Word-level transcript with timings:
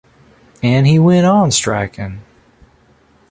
And 0.63 0.87
he 0.87 0.97
went 0.97 1.27
on 1.27 1.51
striking. 1.51 2.23